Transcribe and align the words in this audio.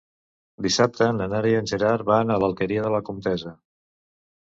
Dissabte 0.65 1.09
na 1.19 1.27
Nara 1.35 1.53
i 1.53 1.59
en 1.61 1.71
Gerard 1.73 2.09
van 2.09 2.35
a 2.35 2.41
l'Alqueria 2.45 2.89
de 2.89 2.97
la 2.97 3.07
Comtessa. 3.11 3.59